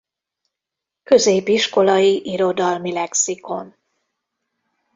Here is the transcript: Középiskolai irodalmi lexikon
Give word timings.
Középiskolai 1.03 2.21
irodalmi 2.25 2.91
lexikon 2.91 3.75